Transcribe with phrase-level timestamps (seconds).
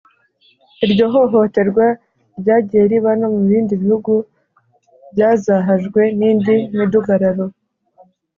[0.85, 1.85] iryo hohoterwa
[2.39, 4.13] ryagiye riba no mu bindi bihugu
[5.13, 7.45] byazahajwe n’indi midugararo